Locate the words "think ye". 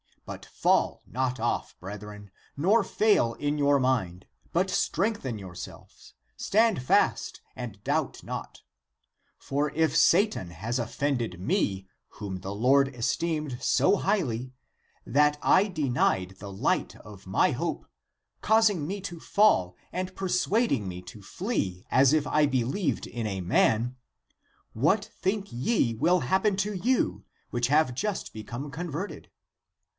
25.05-25.93